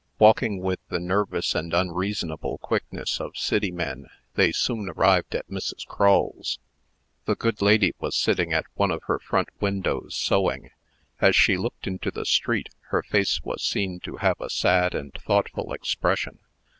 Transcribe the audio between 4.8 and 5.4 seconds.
arrived